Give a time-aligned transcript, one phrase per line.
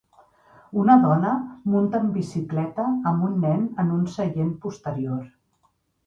[0.83, 1.33] Una dona
[1.73, 5.21] munta en bicicleta amb un nen en un seient posterior.